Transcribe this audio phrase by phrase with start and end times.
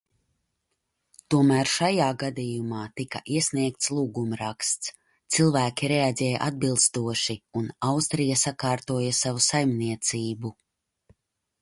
[1.33, 4.93] Tomēr šajā gadījumā tika iesniegts lūgumraksts,
[5.37, 10.53] cilvēki reaģēja atbilstoši, un Austrija sakārtoja savu saimniecību.